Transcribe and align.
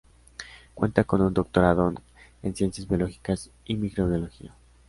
Cuenta 0.73 1.03
con 1.03 1.21
un 1.21 1.31
doctorado 1.31 1.93
en 2.41 2.55
ciencias 2.55 2.87
biológicas 2.87 3.51
y 3.65 3.75
microbiología. 3.75 4.51